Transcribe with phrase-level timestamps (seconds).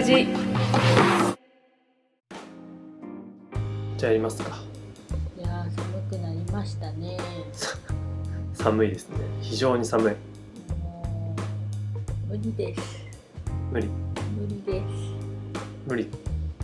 [0.00, 0.12] ラジ
[3.98, 4.56] じゃあやりますか。
[5.38, 7.18] いやー寒くなりましたね。
[8.54, 9.16] 寒いですね。
[9.42, 10.14] 非常に寒い。
[12.30, 12.80] 無理です。
[13.70, 13.88] 無理。
[14.38, 14.82] 無理で
[15.86, 16.06] 無理っ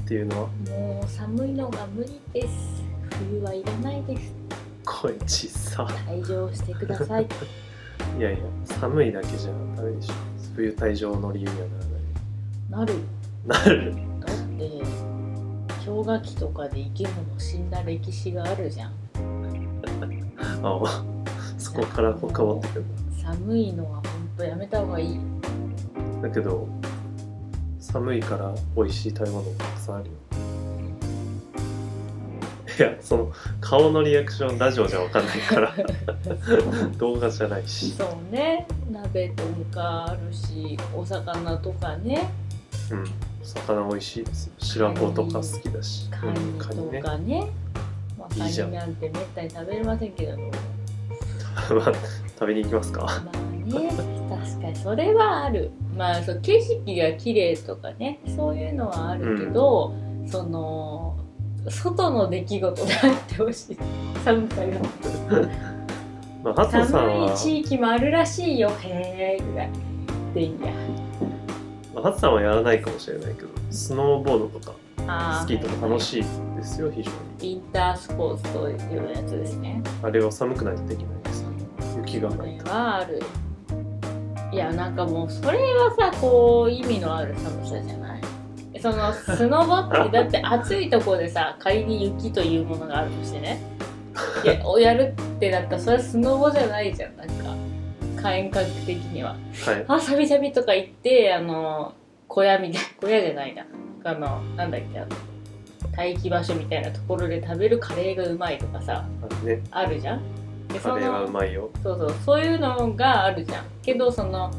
[0.09, 0.49] ていうのは？
[0.65, 2.49] すもう寒いのが無理です。
[3.19, 4.33] 冬はいらないです。
[4.87, 5.85] 声小さ。
[6.09, 7.27] 退場してください。
[8.19, 10.15] いやいや寒いだけじゃダメでしょ。
[10.55, 11.97] 冬退場の理由にはなる
[12.71, 13.16] ならない
[13.47, 14.83] なるだって
[15.87, 18.93] 氷河期とかで生き物死んだ歴史があるじゃん。
[20.63, 21.05] あ
[21.57, 22.81] そこから深掘ってくる。
[22.81, 22.87] ん
[23.23, 24.03] 寒いのはほん
[24.37, 25.21] とやめた方がいい。
[26.21, 26.67] だだけど
[27.79, 30.13] 寒いから美味しい食べ物もたくさんあるよ。
[32.79, 35.73] いやその顔のリアクションラジオじゃ分かんないから。
[36.99, 37.93] 動画じゃないし。
[37.93, 38.67] そうね。
[38.91, 42.29] 鍋とかあるしお魚とかね。
[42.91, 43.05] うん
[43.47, 44.47] 魚美味しいです。
[44.47, 46.09] よ白子とか好きだし。
[46.11, 47.01] カニうんカニね。
[47.01, 47.47] とかね、
[48.19, 50.39] まあ、カニなんてめったに食べれませんけれど
[52.39, 53.01] 食べに行きますか。
[53.03, 53.91] まあね
[54.29, 55.71] 確かにそれはある。
[55.97, 58.21] まあそう景色が綺麗とかね。
[58.37, 59.93] そういうのはあるけど、
[60.27, 61.17] その
[61.69, 63.77] 外の出来事であってほしい。
[64.25, 64.67] 寒さが
[66.45, 66.93] まあ寒
[67.25, 67.33] は。
[67.33, 68.71] い地域もあるらしいよ。
[68.83, 69.71] へえぐらい。
[70.35, 70.86] でいいやまあ
[72.07, 76.25] ハトさんはやらないかもしれないけどスノーボードとかスキーとか楽しい
[76.55, 77.53] ですよ非常に。
[77.53, 79.83] インタースポーツというやつですね。
[80.05, 81.45] あれは寒くないとできないです。
[81.97, 82.71] 雪がないと。
[82.71, 83.21] はある。
[84.53, 88.23] いやなんかもうそれはさこう意味のある寒さじゃない。
[88.81, 93.61] そのスノボってだって暑いところでさ 仮に雪というものがあるとしてね。
[94.45, 97.17] いやをやるってなったらそれはスノボじゃないじゃん。
[97.17, 97.46] なんか
[98.31, 99.37] 感覚的には。
[99.65, 99.85] はい。
[99.89, 101.95] あサビサビとか行ってあの
[102.29, 103.65] 小屋みたい 小屋じゃないな。
[104.05, 105.09] あのなんだっけあの
[105.97, 109.63] 待機場所みたいなところで食べるカレーがうまいとかさあれね。
[109.71, 110.69] あるじゃん？
[110.69, 111.71] でカレーはうまいよ。
[111.83, 113.65] そうそうそういうのがあるじゃん。
[113.83, 114.51] けどその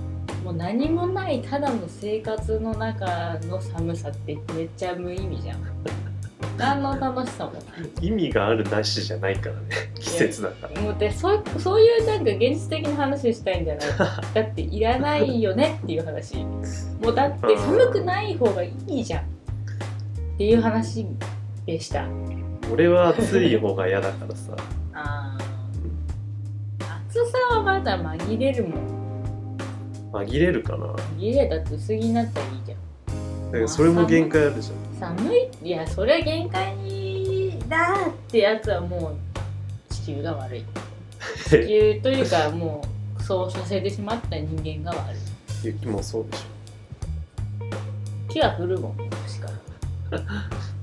[0.44, 3.06] もう何もないただの生活の中
[3.50, 5.60] の寒さってめっちゃ無意味じゃん
[6.58, 7.54] 何の楽しさも
[8.02, 9.62] 意味があるなしじゃないからね。
[10.00, 10.82] 季節だから。
[10.82, 13.88] もうでそうそういうなんか現実的な話したいんじゃない？
[14.34, 16.38] だっていらないよねっていう話。
[16.44, 19.24] もうだって寒くない方がいいじゃんっ
[20.38, 21.06] ていう話
[21.66, 22.06] でした。
[22.72, 24.54] 俺は暑い方が嫌だからさ。
[24.94, 25.48] あー。
[27.10, 29.58] 暑さはまだ紛れるもん。
[30.12, 30.86] 紛れるかな。
[31.20, 33.52] 紛れだって薄着になったらいいじゃん。
[33.52, 35.50] だけどそれも限界あるじゃん寒い。
[35.64, 36.74] いやそれは限界
[37.68, 40.66] だってやつはもう地球が悪い。
[41.50, 42.84] 地球というかも
[43.20, 45.20] うそうさせてしまった人間が悪い。
[45.64, 46.46] 雪もそうでし
[48.30, 49.48] 木は降るもん昔か
[50.12, 50.20] ら。
[50.20, 50.24] ょ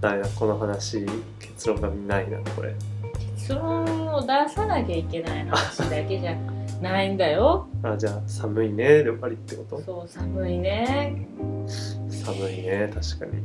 [0.00, 1.06] だめだこの話
[1.38, 2.74] 結論がないなこれ。
[3.36, 6.36] 結論を出さなきゃいけない話だけじゃ
[6.82, 7.66] ないんだよ。
[7.82, 9.80] あじゃあ寒いねで終わりってこと？
[9.82, 11.26] そう寒いね。
[12.10, 13.42] 寒いね確かに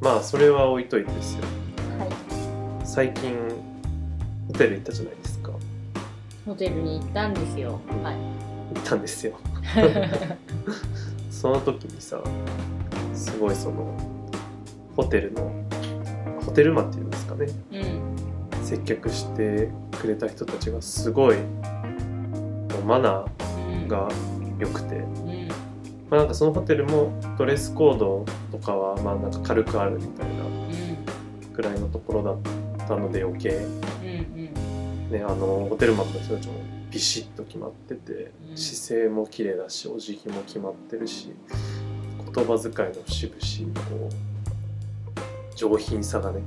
[0.00, 1.42] まあそれは置いといてですよ。
[1.98, 2.08] はい。
[2.86, 3.36] 最近
[4.46, 5.50] ホテル行ったじゃないですか。
[6.46, 7.80] ホテルに行ったんですよ。
[8.02, 8.14] はい。
[8.74, 9.38] 行ったんですよ。
[11.30, 12.20] その時にさ
[13.14, 13.92] すごいその
[14.96, 15.50] ホテルの
[16.44, 17.46] ホテルマンっていうんですかね。
[17.72, 18.64] うん。
[18.64, 19.68] 接客して
[20.00, 21.36] くれた人たちがすごい
[22.86, 24.08] マナうんーが
[24.58, 25.27] 良くて、うん
[26.10, 34.06] まあ、なんかそのホテルもドレスコードとかはまあなんか軽くあるみたいなうんくらいのところだったので余計、うんう
[35.08, 35.10] ん。
[35.10, 36.54] ね、あのホテルマンの人たちも
[36.90, 38.56] ビシッと決まってて、うん。
[38.56, 41.32] 姿勢も綺麗だしお辞儀も決まってるし
[42.34, 46.40] 言葉遣いの節々こう上品さがね。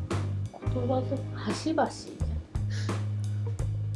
[0.73, 2.21] 言葉と端々じ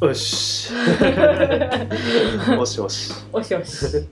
[0.01, 0.69] よし。
[0.73, 3.13] ゃ んおしおし。
[3.31, 4.07] おしおし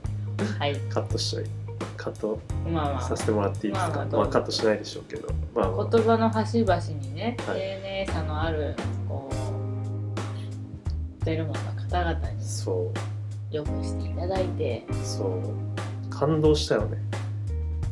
[0.58, 0.76] はい。
[0.90, 1.44] カットしとい
[1.96, 2.40] カット
[3.00, 4.16] させてもらっていいですか、まあまあ。
[4.18, 5.28] まあカットしないでしょうけど。
[5.54, 8.74] まあ、まあ、言葉の端々にね、はい丁寧さのある
[9.08, 12.92] こうホテルマンの方々にそ
[13.52, 13.54] う。
[13.54, 14.84] よくしていただいて。
[15.02, 16.10] そう。
[16.10, 16.98] 感動したよね、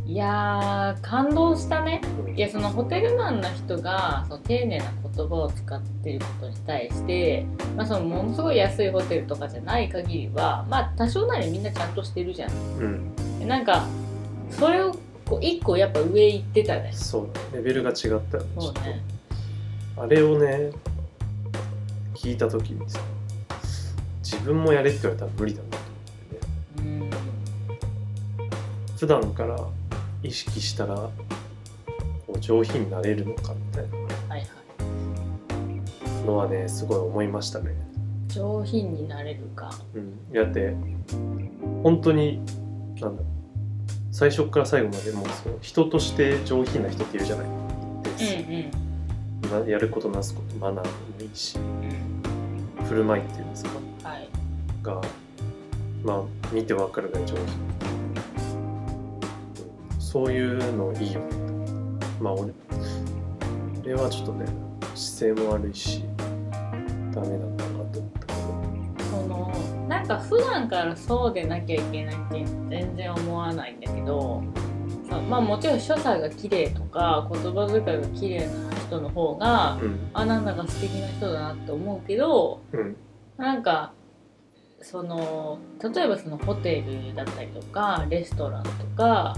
[0.06, 2.00] いやー感動したね。
[2.26, 4.84] うんいやそのホテルマンの人がその丁寧な
[5.14, 12.50] 言葉を使っていることに対して、まあ、そのものすごい安いホテルとかじゃない限りはまあ多少なりみんなちゃんとしてるじゃん。
[12.50, 12.54] う
[12.84, 13.86] ん、でなんか
[14.50, 14.92] それを
[15.26, 16.90] こう一個やっぱ上行ってたね。
[16.92, 18.08] そうレベルが違った。
[18.08, 18.20] よね。
[18.58, 19.02] そうね
[19.96, 20.70] あれをね
[22.14, 23.00] 聞いた時にさ
[24.22, 27.10] 自分もやれって言われたら無理だなと思ってね。
[28.90, 28.96] うん。
[28.98, 29.58] 普段から
[30.22, 31.10] 意識したらこ
[32.34, 34.01] う上品になれるのかみたいな
[36.26, 37.70] のはねすごい思いましたね。
[38.28, 39.70] 上品になれるか。
[39.94, 40.74] うん、だって
[41.82, 42.40] 本当に
[43.00, 43.22] なんだ
[44.10, 47.46] 最初から最後までもうそう人として上品な人っているじゃない。
[48.04, 48.70] です、うん
[49.64, 52.84] なやることなすことマナーでもいいしうん。
[52.86, 53.70] 振る舞いっていうんですか。
[54.04, 54.28] はい。
[54.82, 55.00] が
[56.04, 56.22] まあ
[56.52, 57.52] 見てわかるぐらい上品、うん
[59.98, 61.26] そういうのいいよね。
[62.20, 62.52] まあ俺
[63.82, 64.44] 俺はちょっとね
[64.94, 66.04] 姿勢も悪いし
[67.12, 69.52] ダメなんだなと思ったけどその
[69.88, 74.42] なんか普段からそうでなきゃいけないって全然思わないんだけど
[75.28, 80.10] まあもちろん所作が綺麗とか言葉遣いが綺麗な人の方がうん。
[80.14, 82.96] あなんだか素敵な人だなって思うけどうん。
[83.36, 83.92] なんか
[84.80, 89.36] その例えばそのホテルだったりとかレストランとか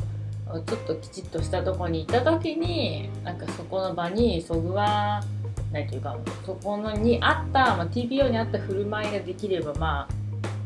[0.67, 5.23] ちょっときちっとしたとこに行った時になんかそこの場にそぐわ
[5.75, 6.17] ないというか
[6.47, 10.09] そこのにあった、まあ、TPO にあった振る舞いができればまあ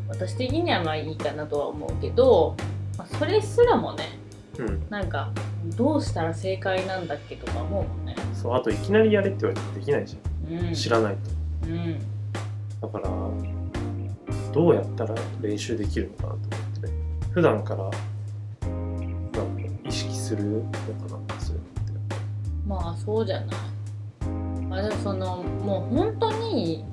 [0.08, 2.54] 私的にはまあいいかなとは思うけど、
[2.96, 4.18] まあ、それすらもね
[4.58, 4.86] うん。
[4.90, 5.32] なんか
[5.76, 8.16] どうしたら正解なんだっけとか思うもんね。
[8.34, 10.18] そうあといきなりやれって言われてもできないじゃ
[10.50, 10.70] うん。
[10.70, 11.20] ん知らないと。
[11.66, 11.98] うん。
[12.80, 13.10] だから
[14.52, 16.48] どうやったら練習できるのかなと思っ
[16.80, 16.92] てね。
[17.30, 17.90] 普段からなん
[19.32, 19.40] か
[19.84, 20.78] 意識するのか
[21.28, 22.16] なそういうのって。
[22.66, 23.56] まあそうじゃない。
[24.78, 26.84] あでもそのもう本当に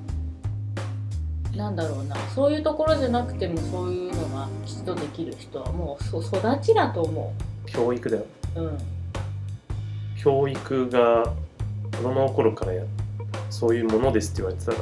[1.54, 7.32] なんだろうなそういうところじゃなくてもそういうのがきちっとできる人はもうそ育ちだと思
[7.64, 8.24] 教育だよ
[8.56, 8.60] う。
[8.60, 8.78] うん。
[10.22, 11.24] 教育が
[11.96, 12.82] 子供の頃からや
[13.48, 14.78] そういうものですって言われてたら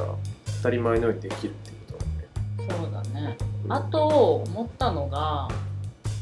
[0.57, 3.37] 当たり前のようにできるっていうことだねそうだね。
[3.69, 5.47] あと思ったのが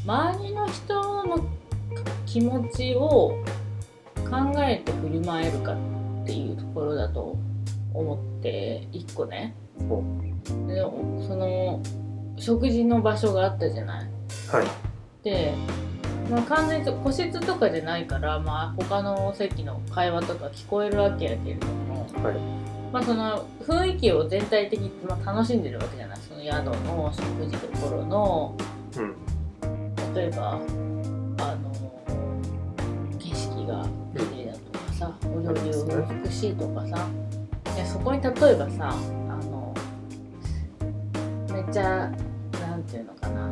[0.04, 1.44] 周りの人の
[2.26, 3.42] 気持ちを
[4.30, 5.76] 考えて振る舞えるかっ
[6.24, 7.36] ていうところだと
[7.92, 9.54] 思って一個ね。
[10.66, 10.80] で
[11.26, 11.80] その
[12.36, 14.08] 食事の場所があったじゃない。
[14.50, 14.66] はい。
[15.22, 15.54] で、
[16.30, 22.34] まあ、完全に個室とかじゃないから、まあ、他の席の会話とか聞こえるわけやけれども、はい。
[22.92, 26.18] まあ、その雰囲気を全体的に、まあ、楽しんでるわけじゃない。
[26.28, 28.54] その宿の食事どころの。
[28.96, 30.14] うん。
[30.14, 30.60] 例えば
[31.38, 31.56] あ
[35.44, 37.08] かさ、お料理が美しいとかさ。
[37.76, 38.94] でそこに例えばさあ
[39.46, 39.74] の
[41.52, 42.10] めっちゃ
[42.60, 43.50] なんていうのかな。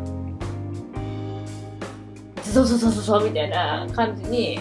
[2.42, 4.60] そうそうそうそうみたいな感じに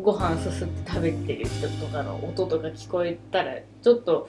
[0.00, 4.28] ご飯すすって食べてる人とかの音とか聞こえたらちょっと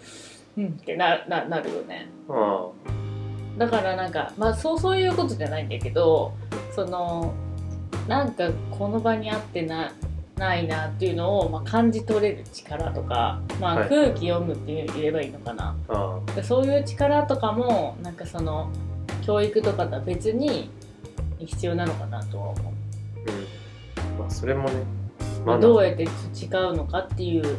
[0.58, 2.08] うんってなななるよね。
[2.30, 2.68] あ
[3.58, 6.34] だからなんかまあそうそういうことじゃないんだけど
[6.76, 7.34] その
[8.08, 9.94] なんかこの場にあってな
[10.38, 13.90] ないなっていうのを、まあ、感じ取れる力とか、まあ、はい。
[13.90, 16.32] 空気読むって言えばいいのかな、ああ。
[16.32, 18.70] でそういう力とかもなんかその
[19.22, 20.70] 教育とかとは別に
[21.40, 22.64] 必要なのかなとは思う。
[22.64, 24.20] うん。
[24.20, 24.84] まあそれもね
[25.46, 27.58] まあ、どうやって培うのかっていう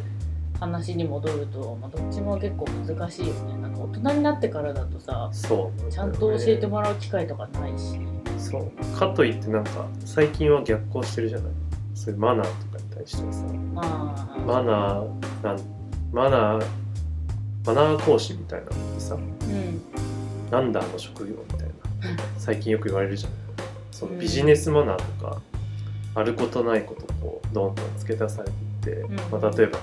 [0.59, 3.57] 話に戻ると、まあ、どっちも結構難しいよね。
[3.61, 5.91] なんか大人になってからだとさそう。
[5.91, 7.99] ちゃんと教えてもらう機会とかないし。
[8.37, 8.97] そう。
[8.97, 11.53] かといってなんか最近は逆行してるじゃない
[11.95, 15.59] そういうマナーとかに対してはさまあマナーなん
[16.11, 16.65] マナー
[17.65, 19.81] マナー講師みたいなのってさうん。
[20.51, 21.73] なんだあの職業みたいな
[22.37, 23.31] 最近よく言われるじゃん。
[23.91, 24.19] そのうん。
[24.19, 25.41] ビジネスマナーとか、
[26.13, 28.51] あることないことをどんどん付け足され
[28.83, 29.15] ていって、うん。
[29.41, 29.79] まあ、例えば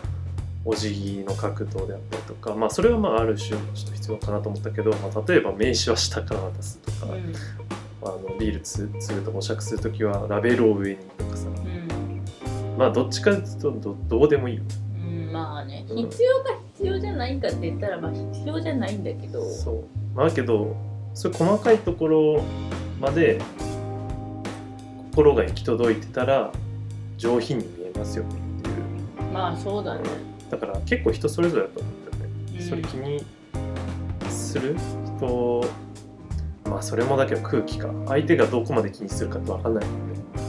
[0.65, 7.33] お辞儀の角度であったりとかまあそれはまあある種ちょっと必要かなと思ったけど、まあ、例えば名刺は下から渡すとか、うん。
[8.05, 11.62] あのビールつ継ぐとお酌する時はラベルを上にとかさうん
[12.77, 14.63] まあどっちかというとどどうでもいいよ。
[14.97, 15.85] うんまあね。
[15.89, 15.97] うん。
[15.97, 19.45] 必要か必要じゃないかって言ったらまあ必要じゃないんだけど。
[19.45, 19.85] そう。
[20.15, 20.77] まあだけど
[21.15, 22.43] そういう細かいところ
[23.01, 23.41] まで
[25.11, 26.51] 心が行き届いてたら
[27.19, 29.33] 上品に見えますよっていう。
[29.33, 30.03] まあそうだね、
[30.51, 32.69] だから結構人それぞれだと思うんだよね、うん。
[32.69, 33.25] それ気に
[34.31, 34.77] する？
[35.19, 35.65] 人
[36.65, 37.89] まあそれもだけど空気か。
[38.09, 40.42] 相手がどこまで気にするかって分かんないのでうん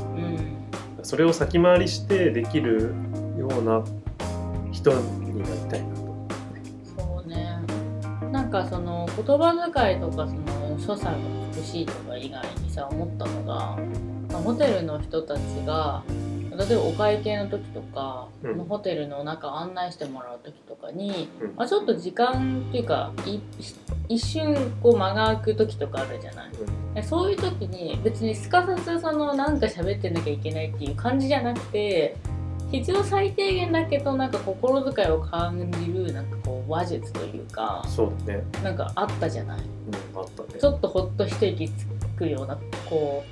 [1.04, 2.94] それを先回りしてできる
[3.38, 3.84] ような
[4.72, 6.28] 人になりたいなと。
[6.98, 7.60] そうね。
[8.32, 11.20] なんかその言葉遣いとかその所作が
[11.56, 13.78] 美しいとか以外にさ思ったのが、
[14.32, 16.04] まあホテルの人たちが
[16.58, 18.66] 例えばお会計の時とか、うん。
[18.66, 21.56] ホテルの中案内してもらう時とかに、うん。
[21.56, 23.40] まあ、ちょっと時間っていうかい
[24.08, 26.52] 一瞬こう間が空く時とかあるじゃない。
[26.52, 26.58] で
[27.02, 32.16] そういう時に別にすかさずそのなんか喋ってなきゃいけないっていう感じじゃなくて
[32.72, 38.44] 必要最低限だけどなんか心遣いを感じるなんかこう話術というかそうだね。
[38.64, 39.60] なんかあったじゃない？
[39.60, 40.60] うんあったね。
[40.60, 41.86] ちょっとほっと一息つ
[42.18, 42.58] くような
[42.90, 43.24] こ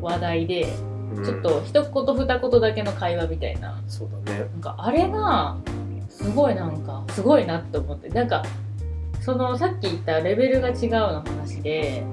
[0.00, 0.72] う話題で
[1.14, 1.24] うん。
[1.24, 3.80] ちょっと一言二言だけの会話みたいな。
[3.88, 4.38] そうだね。
[4.40, 5.56] なんかあれが
[6.08, 8.08] すごいなんかすごいなって思って。
[8.10, 8.44] なんか
[9.20, 12.04] そのさっき言ったレベルが違うの話で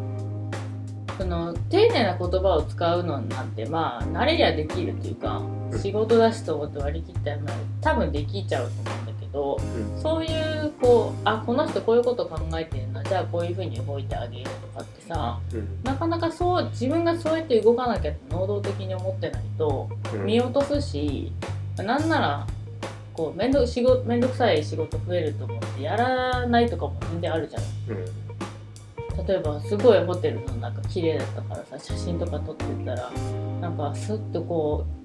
[1.17, 5.37] その丁寧な言葉を使うのなんてまあ慣れりゃできるっていうか
[5.71, 5.79] うん。
[5.79, 10.01] 仕事だしと思って割り切ったらまあ多分できちゃうと思うんだけどうん。
[10.01, 15.79] そういうこうあこの人こういうこと考えてるなじゃあこういうふうに動いてあげようとかってさうん。
[15.83, 20.25] なかなかそう自分がそうやって動かなきゃって能動的に思ってないとうん。
[20.25, 21.31] 見落とすし
[21.77, 22.47] なんなら
[23.13, 27.63] こう面倒くさい仕事増えると思ってやらないとかも全然あるじゃん。
[27.97, 28.26] うん
[29.27, 33.11] 例えばすごいホテルの中綺麗だったからさ写真とか撮ってたら
[33.59, 34.97] なんかスッとこう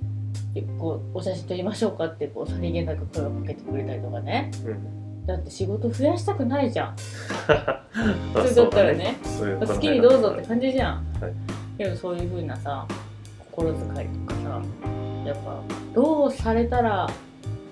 [0.79, 4.50] こうお写真撮りましょうかってこうさりげなく声をかけてくれたりとかね。
[4.64, 5.26] うん。
[5.26, 6.97] だって仕事増やしたくないじゃん。
[7.49, 7.87] あ
[8.35, 9.17] 普通だったらね。
[9.23, 11.33] そういう考え方好きにどうぞって感じじゃん、はい。
[11.79, 12.87] けどそういう風なさ
[13.38, 13.87] 心遣い
[14.29, 14.62] とかさ
[15.25, 15.61] やっぱ
[15.95, 17.09] どうされたら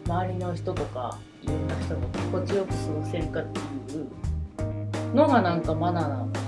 [0.06, 2.00] 周りの人とかいろんな人が
[2.32, 3.60] 心地よく過ごせるかって
[3.94, 4.00] い
[5.12, 6.26] うのがなんかマナーなの。
[6.26, 6.39] か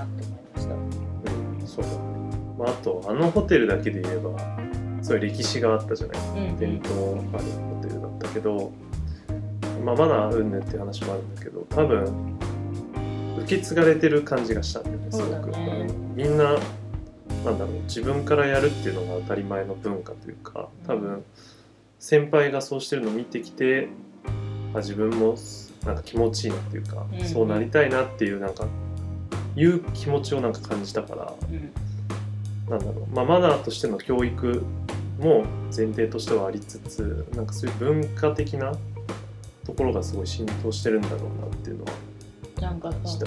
[1.75, 1.97] そうだね、
[2.59, 4.31] まあ、あとあのホテルだけで言えば
[5.01, 8.73] そういう歴史があったじゃないうん伝統あるホテルだったけど、
[9.83, 12.39] まあ、マナーうんっていう話もあるんだけど多分
[13.39, 16.59] 受け継がれてる感じがしたんだよねすごく、ねうんみんな
[17.45, 21.25] なんだろう自分からやるっていうのが当たり前の文化というか多分
[21.99, 23.89] 先輩がそうしてるのを見てきて
[24.75, 25.37] あ自分も
[25.85, 27.25] なんか気持ちいいなっていうか、うん。
[27.25, 28.67] そうなりたいなっていうなんか
[29.57, 31.71] いう気持ちをなんか感じたからうん。
[32.71, 34.63] なんだろう、まあ、マナーとしての教育
[35.19, 35.45] も
[35.77, 38.73] 前提としてはありつつなんかそういう文化的な
[39.65, 41.93] ところがすごい浸透してるんだろうなっていうのは
[42.61, 43.27] なんかさ。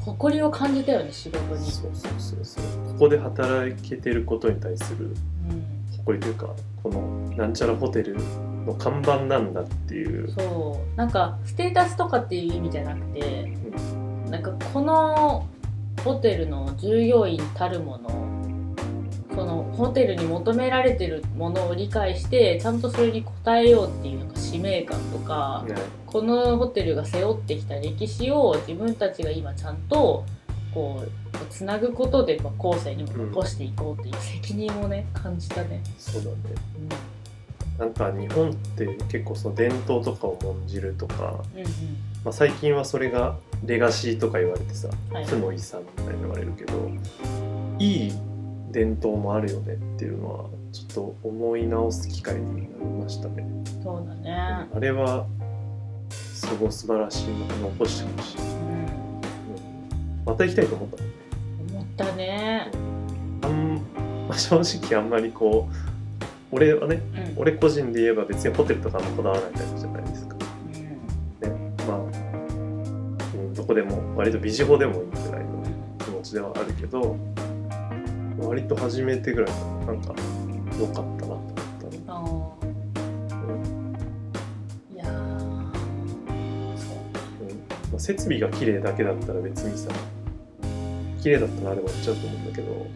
[0.00, 1.70] 誇りを感じたよね仕事に。
[1.70, 2.64] そうそうそうそう。
[2.92, 5.96] ここで働けてることに対するうん。
[5.98, 8.16] 誇りというかこのなんちゃらホテル
[8.66, 10.96] の看板なんだっていう、そう。
[10.96, 13.52] なんかステータスとかっていう意味じゃなくて
[14.30, 15.46] なんかこの
[16.04, 18.30] ホテルの従業員たるもの
[19.34, 25.74] そのホテルに求められてるものを理解してちゃんとそれに応えようっていうなんか使命感とか、ね。
[26.06, 30.24] このホテルが背負ってきた歴史を自分たちが今ちゃんと
[30.74, 35.82] こうつなぐことでまあ後世にも残していこうっていう責任をね感じたね。
[35.98, 36.36] そうだね。
[37.78, 41.66] なんか日本って結構その伝統とかを重んじるとか、うんうん。
[42.24, 46.90] まあ、最近はそれがレガシーとか言われてさはい負の遺産みたいに言われるけど
[47.78, 48.12] いい
[48.70, 53.44] 伝統もあるよねっていうのはちょっと思い直す機会になりましたね。
[53.82, 54.68] そうだね。
[54.72, 55.26] あれは
[56.10, 58.90] すごい素晴らしいのを残してほしい、うんうん
[60.24, 61.14] また行きたいと思ったもんね
[61.72, 62.70] 思ったね。
[63.42, 63.74] あん、
[64.28, 65.74] まあ、正直あんまりこう
[66.52, 67.02] 俺はね
[67.36, 70.04] うん俺個人で言えば別にホテルとかもこだわらないタイプじゃない
[73.70, 75.64] こでも割とビジホでもいいくらいの
[76.00, 77.16] 気持ちではあるけど
[78.38, 79.54] 割と初めてぐらい
[79.86, 80.12] なんか
[80.78, 82.24] 良かったなと思ったね、あう
[83.46, 84.94] んー。
[84.94, 85.08] いやー。
[86.78, 87.58] そううん。
[87.92, 89.92] まあ、設備が綺麗だけだったら別にさ
[91.22, 92.86] 綺麗だったらあれば言っちゃうと思うんだけど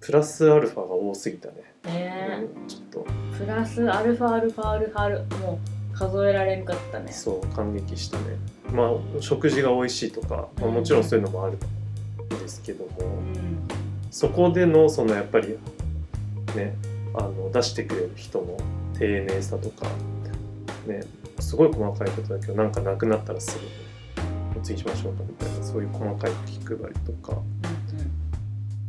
[0.00, 2.68] プラスアルファが多すぎたね、ねうん。
[2.68, 3.06] ちょっと。
[3.36, 7.10] プラスアルファアルファアルファもう数えられんかったね。
[7.12, 8.24] そう感激したね。
[8.72, 11.58] まあ食事が美味しいとか、まあ、もちろんそういうのもあるん
[12.28, 13.58] ですけども、うん
[14.10, 15.58] そこでのそのやっぱり
[16.56, 16.74] ね
[17.14, 18.56] あの出してくれる人の
[18.98, 19.86] 丁寧さとか
[20.86, 21.02] ね
[21.38, 27.38] すごい細かいことだけどなんかなくなったらすぐお次しましょうかみたいなそういう細かい気配りとか。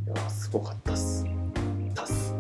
[0.06, 1.26] いやーすごかったっす。
[1.94, 2.34] たっす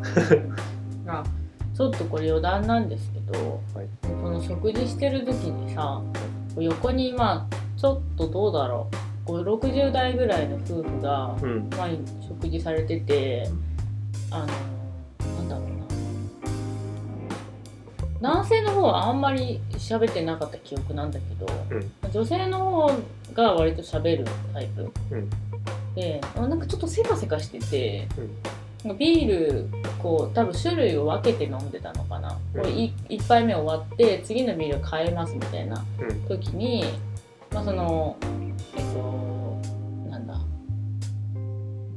[1.79, 3.87] ちょっとこれ余談なんですけど、はい。
[4.03, 6.01] その食事してる時にさ
[6.57, 8.89] 横にまあちょっとどうだろ
[9.25, 9.31] う。
[9.31, 11.69] 560代ぐらいの夫婦がうん。
[12.27, 13.47] 食事されてて
[14.29, 14.47] あの
[15.37, 15.69] なんだろう
[18.21, 18.33] な。
[18.33, 21.75] 男性の方はあんまり喋ってなかった記憶なんだけど、う
[22.09, 22.11] ん。
[22.11, 22.91] 女性の方
[23.33, 24.91] が割と喋るタイプ。
[25.11, 25.29] うん。
[25.95, 28.05] であなんかちょっとせかせかしてて
[28.97, 29.69] ビール
[30.01, 32.61] こう多分種類を分けて飲んでたのかな、うん。
[32.61, 36.21] これ 1, 杯目終わって次のビール変えますみたいなうん。
[36.27, 36.85] 時に
[37.51, 38.15] まあその
[38.75, 40.39] えっとなんだ。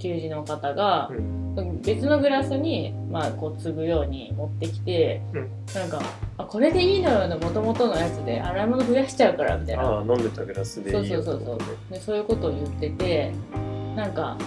[0.01, 1.81] 給仕の方がうん。
[1.83, 5.51] 別のグラスに、まあ、こう継ぐように持ってきて、うん。
[5.75, 6.01] なんか
[6.39, 9.83] あこれでいいのよの元々のやつで洗い物増やしちゃうからみたいな。
[9.83, 11.93] ああ飲んでたグラスでいいよそうそうそうそう。
[11.93, 13.33] でそういうことを言ってて
[13.95, 14.39] なんか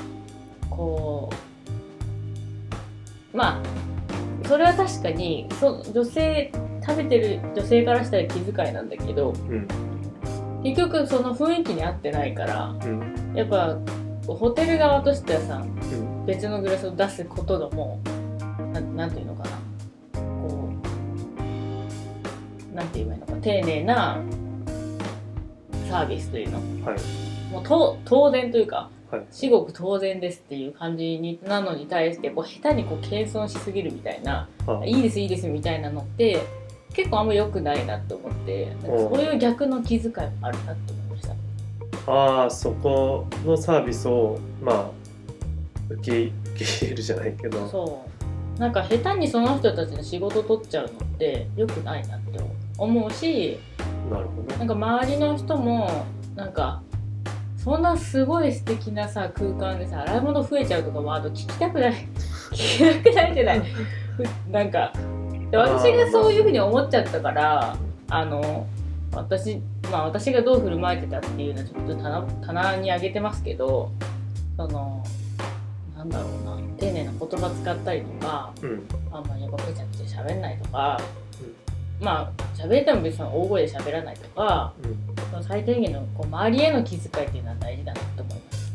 [0.70, 1.36] こう
[3.36, 6.52] まあそれは確かにそ女性
[6.86, 9.68] 食べてる女性からしたら気遣いなんだけどうん。
[10.64, 13.34] 結局その雰囲気に合ってないからうん。
[13.36, 13.78] やっぱ
[14.28, 15.66] ホテル側としてはさう
[15.96, 16.26] ん。
[16.26, 18.00] 別のグラスを出すことのも
[18.74, 19.50] ななんていうのかな。
[20.42, 20.70] こ
[22.72, 23.34] うなんて言えばいいのか。
[23.42, 24.20] 丁寧な
[25.90, 26.58] サービスというの。
[26.86, 26.98] はい。
[27.52, 28.95] もうと当然というかはい
[29.32, 34.82] 至極当然ですっていう感じになのに対してこう下手にこう謙遜しすぎるみたいなあ。
[34.86, 36.42] いいですいいですみたいなのって
[36.94, 42.12] 結構あんま良くないなと思ってなんかそういう逆の気遣いもあるなって思いました。
[42.12, 44.92] ああそこのサービスをまあ
[45.90, 47.68] 受け受け入れるじゃないけど。
[47.68, 48.60] そう。
[48.60, 52.40] なんか下手にその人たちの仕事取っちゃうのって良くないなって
[52.78, 53.60] 思うし
[54.10, 54.56] なるほど。
[54.56, 56.82] なんか周りの人もなんか
[57.66, 61.94] そんなすごい素敵なさ空間でさ洗い物増えちゃうとかワード聞きたくない
[62.52, 63.60] 聞きたくないじゃない。
[63.60, 64.94] ふ なんか
[65.50, 67.76] で私がそういうふうに思っちゃったから
[68.08, 68.68] あの
[69.12, 69.60] 私
[69.92, 73.90] まあ私がどう振る舞えてたっていうのはちょっと棚棚にあげてますけど
[74.58, 75.04] その
[75.98, 78.88] なんだろうな丁寧な言葉使ったりとかうん。
[79.12, 81.00] あんまりやっぱペチャペチャ喋んないとか、
[82.02, 85.16] まあ喋っても別に大声で喋らないとかうん。
[85.32, 88.74] その最低限のこう周りへの気遣いっていうのは大事だなと思います。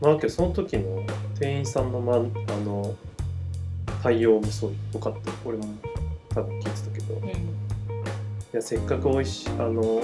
[0.00, 1.04] まあけどその時の
[1.38, 2.94] 店員さんの,、ま、あの
[4.02, 5.32] 対応もそうよかった。
[5.44, 5.64] 俺も
[6.30, 7.14] 多分聞いてたけど。
[7.14, 10.00] いやせっかく美味しいあの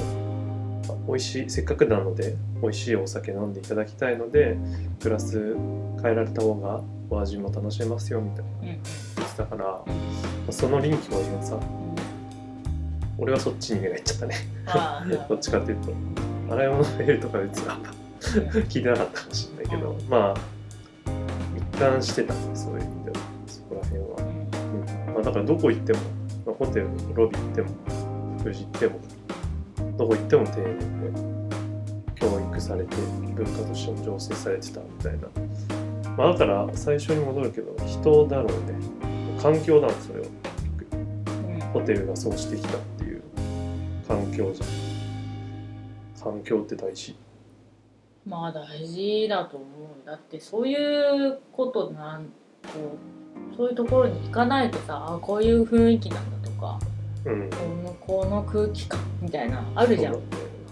[1.07, 4.59] 美味しいせっかくなので美味しいお酒飲んでいただきたいので
[5.03, 5.55] グラス
[6.03, 8.51] 変えられた方がお味も楽しめますよみたいな。
[8.63, 8.83] うんうん。
[9.17, 9.83] 言ってたから、
[10.51, 11.55] その臨機応変さ。
[11.55, 11.84] うん
[13.19, 14.35] 俺はそっちに目がいっちゃったね。
[15.29, 15.93] どっちかっていうと。
[16.51, 20.35] 洗い物増えるとか別にあんま聞いてなかったかもしれないけど、まあ
[21.57, 23.17] 一貫してたねそういう意味では。
[23.47, 24.07] そこら辺は、
[25.07, 25.15] うん。
[25.15, 25.99] まあ、だからどこ行っても、
[26.47, 27.69] まあ、ホテルのロビー行っても
[28.39, 29.01] 食事行っても
[29.97, 30.85] どこ行っても丁寧で
[32.15, 32.97] 教育されて
[33.35, 35.29] 文化としても醸成されてたみたいな、
[36.17, 38.95] まあ、だから最初に戻るけど人だろうね。
[39.41, 40.27] 環境なのそれは
[41.53, 41.61] うん。
[41.73, 42.79] ホテルがそうしてきた
[44.15, 46.33] 環境じゃん。
[46.33, 47.17] 環境って大事。
[48.25, 50.07] まあ大事だと思う。
[50.07, 52.29] だってそういうことなんこ
[53.53, 56.79] うそういうところに行かないとさあこういう雰囲気なんだとか
[57.25, 57.51] うん。
[57.51, 60.15] このこの空気感みたいなあるじゃん。
[60.15, 60.21] ね。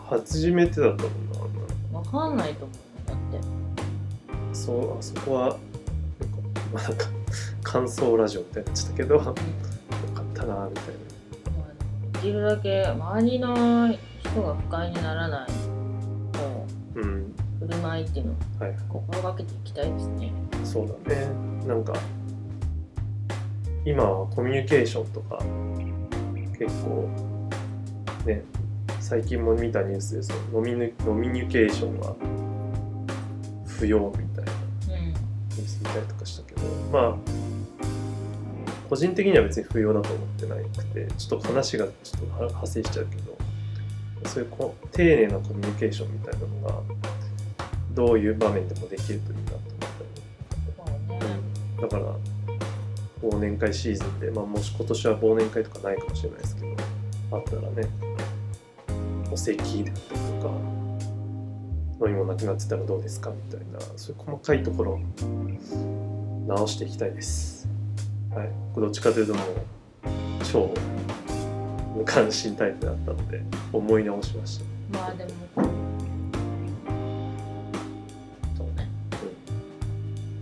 [0.09, 1.99] 初めてだったもんなあんな。
[1.99, 4.57] わかんないと思うよだって。
[4.57, 5.49] そうあそこは
[6.21, 6.37] なんか,、
[6.73, 7.07] まあ、なんか
[7.65, 9.35] 感想ラジオみたいになっちゃったけどよかっ
[10.33, 11.12] たなみたいまあで
[12.23, 15.49] きるだけ周りの人が不快にならない
[16.33, 18.37] こなうん振る舞いっていうのを
[18.89, 20.33] 心がけていきたいですね。
[20.65, 21.27] そうだね
[21.67, 21.93] なんか
[23.85, 25.41] 今はコミュニケーションとか
[26.57, 27.11] 結構
[28.25, 28.43] ね
[29.01, 32.15] 最近も見たニュースでそのノミニノミニケーションは
[33.67, 34.53] 不要みたいな
[34.97, 36.61] ニュース見たりとかしたけど
[36.93, 37.42] まあ
[38.93, 46.83] 個人的には別に不要だと思ってなくてちょっと話がちょっと派生しちゃうけどそういうこう丁寧なコミュニケーションみたいなのが
[47.95, 51.27] どういう場面でもできるといいなと思ったりそうね。
[51.81, 52.17] だから
[53.23, 56.77] 忘年会シーズンで、まあ、もし今年は忘年会とかないかもしれないですけど
[57.31, 57.89] あったらね
[59.33, 60.55] お席であったりとか
[62.07, 65.01] 飲み物なくなってたらどうですかみたいなそういう細かいところを
[66.47, 67.72] 直していきたいです
[68.35, 68.49] はい。
[68.75, 69.47] これどっちかというともう
[70.45, 70.75] 超
[71.95, 73.43] 無関心タイプだったので
[73.73, 74.99] 思い直しました。
[74.99, 75.31] まあでも
[78.57, 78.89] そうね。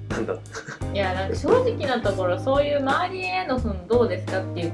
[0.08, 0.34] なんだ。
[0.94, 4.72] いやなんか正直なところそういう周りへのそのどうですかっていう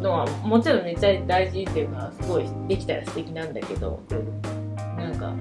[0.00, 4.42] のはもちろんめっちゃ大事っていうかすごいできたら素敵なんだけどうん。
[4.96, 5.32] なんか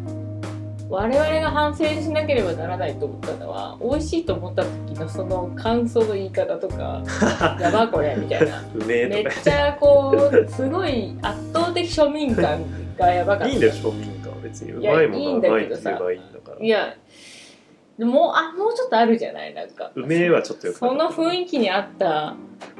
[0.90, 7.04] 我々が反省しなければならないと思ったのは美味しいと思った時のその感想の言い方とか
[7.60, 8.64] やばこれみたいな。
[8.74, 12.64] うめっちゃこうすごい圧倒的庶民感
[12.98, 13.50] がやばかった。
[13.50, 14.32] いいんだよ庶民感。
[14.32, 16.94] は別にうまいものはうまいって言えばいいんだからいや
[17.98, 19.92] でもあもうちょっとあるじゃないなんか。
[19.96, 22.36] うめえはちょっとよくその雰囲気に合った。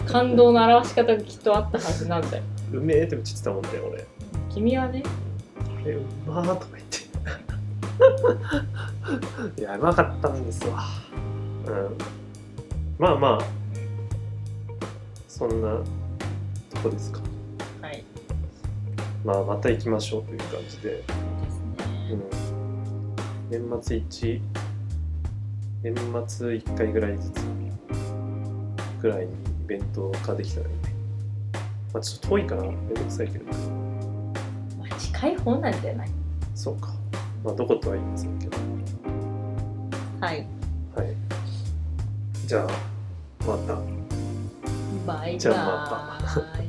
[0.08, 2.44] 感動の表し方がきっとあったはずなんだよ
[2.74, 4.06] うめえって言ってたもんね俺
[4.54, 5.04] 君はね
[5.86, 7.07] れうまーとか言って
[9.58, 10.84] い やうまかったんですわ。
[11.68, 11.98] うん。
[13.00, 13.46] まあまあ
[15.28, 15.70] そんな
[16.74, 17.20] とこですか。
[17.82, 18.04] はい。
[19.26, 21.04] まあまた行きましょうという感じで、ね。
[23.52, 24.42] うん、年末一
[25.84, 25.96] 年
[26.28, 27.42] 末1回ぐらいずつ
[29.02, 29.36] ぐらいにイ
[29.68, 30.82] ベントができたらいいね。
[31.94, 33.46] まあちょっと遠いからめんどくさいけど。
[34.80, 36.10] まあ近い方なんじゃない？
[36.56, 36.94] そうか
[37.48, 38.58] まあどことは言いませんけど。
[40.20, 40.46] はい。
[40.94, 41.16] はい。
[42.46, 42.68] じゃあ
[43.48, 43.80] また。
[45.06, 46.67] バイバじゃあまイ